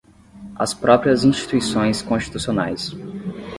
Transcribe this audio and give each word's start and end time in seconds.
as 0.57 0.73
próprias 0.73 1.23
instituições 1.23 2.01
constitucionais 2.01 2.91